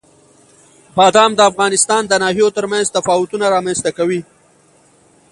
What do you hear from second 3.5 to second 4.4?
رامنځته کوي.